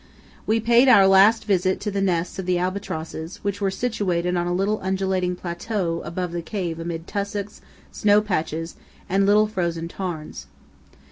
[0.47, 4.47] We paid our last visit to the nests of the albatrosses, which were situated on
[4.47, 8.77] a little undulating plateau above the cave amid tussocks, snow patches,
[9.07, 10.47] and little frozen tarns.